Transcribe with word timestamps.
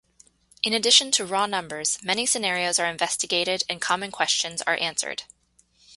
In 0.63 0.73
addition 0.73 1.11
to 1.11 1.25
raw 1.27 1.45
numbers, 1.45 1.99
many 2.01 2.25
scenarios 2.25 2.79
are 2.79 2.87
investigated 2.89 3.63
and 3.69 3.79
common 3.79 4.09
questions 4.11 4.63
are 4.63 4.79
answered. 4.81 5.25